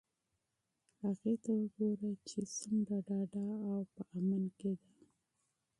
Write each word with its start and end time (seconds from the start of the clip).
هغې 1.01 1.33
ته 1.43 1.51
وگوره 1.59 2.11
چې 2.27 2.39
څومره 2.57 2.95
ډاډه 3.07 3.45
او 3.69 3.77
په 3.93 4.01
امن 4.17 4.43
کې 4.57 4.71
ده. 4.79 4.91